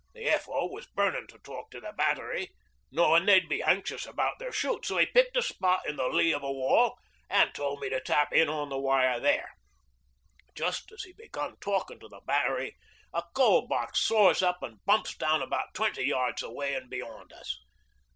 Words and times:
The 0.15 0.25
F.O. 0.25 0.65
was 0.71 0.87
burnin' 0.87 1.27
to 1.27 1.37
talk 1.37 1.69
to 1.69 1.79
the 1.79 1.93
Battery, 1.95 2.51
knowing 2.89 3.27
they'd 3.27 3.47
be 3.47 3.61
anxious 3.61 4.07
about 4.07 4.39
their 4.39 4.51
shoot, 4.51 4.83
so 4.83 4.97
he 4.97 5.05
picked 5.05 5.37
a 5.37 5.43
spot 5.43 5.87
in 5.87 5.95
the 5.95 6.07
lee 6.07 6.31
of 6.31 6.41
a 6.41 6.51
wall 6.51 6.97
an' 7.29 7.51
told 7.51 7.81
me 7.81 7.89
to 7.89 8.01
tap 8.01 8.33
in 8.33 8.49
on 8.49 8.69
the 8.69 8.79
wire 8.79 9.19
there. 9.19 9.51
Just 10.55 10.91
as 10.91 11.03
he 11.03 11.13
began 11.13 11.55
talkin' 11.59 11.99
to 11.99 12.07
the 12.09 12.21
Battery 12.25 12.75
a 13.13 13.21
Coal 13.35 13.67
Box 13.67 13.99
soars 14.01 14.41
up 14.41 14.57
an' 14.63 14.79
bumps 14.87 15.15
down 15.15 15.43
about 15.43 15.75
twenty 15.75 16.05
yards 16.05 16.41
away 16.41 16.73
and 16.73 16.89
beyond 16.89 17.31
us. 17.33 17.61